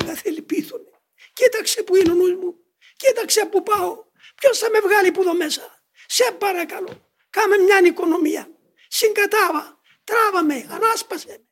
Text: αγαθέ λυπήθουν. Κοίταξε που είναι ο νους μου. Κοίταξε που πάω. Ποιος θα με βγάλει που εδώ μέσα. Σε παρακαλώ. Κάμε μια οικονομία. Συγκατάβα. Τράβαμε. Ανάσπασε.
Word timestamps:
αγαθέ 0.00 0.30
λυπήθουν. 0.30 0.80
Κοίταξε 1.32 1.82
που 1.82 1.96
είναι 1.96 2.10
ο 2.10 2.14
νους 2.14 2.34
μου. 2.34 2.54
Κοίταξε 2.96 3.46
που 3.46 3.62
πάω. 3.62 4.04
Ποιος 4.34 4.58
θα 4.58 4.70
με 4.70 4.80
βγάλει 4.80 5.12
που 5.12 5.20
εδώ 5.20 5.34
μέσα. 5.34 5.82
Σε 6.06 6.32
παρακαλώ. 6.38 7.12
Κάμε 7.30 7.56
μια 7.56 7.80
οικονομία. 7.84 8.48
Συγκατάβα. 8.88 9.80
Τράβαμε. 10.04 10.66
Ανάσπασε. 10.70 11.46